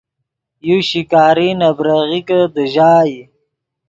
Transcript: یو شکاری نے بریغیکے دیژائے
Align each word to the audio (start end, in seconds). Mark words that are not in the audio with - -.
یو 0.67 0.77
شکاری 0.89 1.49
نے 1.59 1.69
بریغیکے 1.77 2.39
دیژائے 2.55 3.19